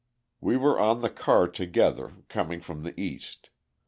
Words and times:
We 0.39 0.57
were 0.57 0.79
on 0.79 1.03
the 1.03 1.11
car 1.11 1.47
together, 1.47 2.13
coming 2.27 2.59
from 2.59 2.81
the 2.81 2.99
East. 2.99 3.51